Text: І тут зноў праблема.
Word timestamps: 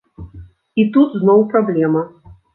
І 0.83 0.85
тут 0.95 1.13
зноў 1.21 1.45
праблема. 1.53 2.03